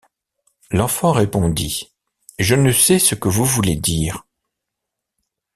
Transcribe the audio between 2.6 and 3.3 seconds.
sais ce que